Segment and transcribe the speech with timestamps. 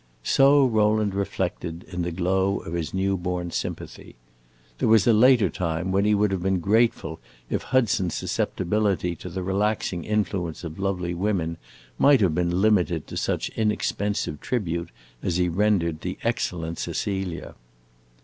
[0.23, 4.15] So Rowland reflected, in the glow of his new born sympathy.
[4.79, 7.19] There was a later time when he would have been grateful
[7.51, 11.57] if Hudson's susceptibility to the relaxing influence of lovely women
[11.99, 14.89] might have been limited to such inexpensive tribute
[15.21, 17.53] as he rendered the excellent Cecilia.